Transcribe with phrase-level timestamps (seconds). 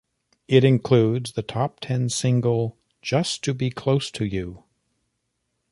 [0.47, 4.63] It includes the Top Ten single "Just to Be Close to You".